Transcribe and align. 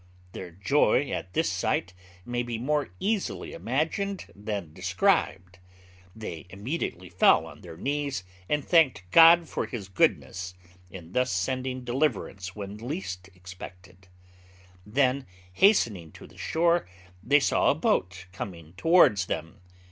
Their 0.31 0.49
joy 0.49 1.11
at 1.11 1.33
this 1.33 1.47
sight 1.47 1.93
may 2.25 2.41
be 2.41 2.57
more 2.57 2.89
easily 2.99 3.53
imagined 3.53 4.25
than 4.35 4.73
described; 4.73 5.59
they 6.15 6.47
immediately 6.49 7.07
fell 7.07 7.45
on 7.45 7.61
their 7.61 7.77
knees, 7.77 8.23
and 8.49 8.65
thanked 8.65 9.03
God 9.11 9.47
for 9.47 9.67
His 9.67 9.89
goodness, 9.89 10.55
in 10.89 11.11
thus 11.11 11.31
sending 11.31 11.83
deliverance 11.83 12.55
when 12.55 12.77
least 12.77 13.29
expected; 13.35 14.07
then, 14.87 15.27
hastening 15.53 16.11
to 16.13 16.25
the 16.25 16.35
shore, 16.39 16.87
they 17.21 17.39
saw 17.39 17.69
a 17.69 17.75
boat 17.75 18.25
coming 18.31 18.73
towards 18.77 19.27
them. 19.27 19.61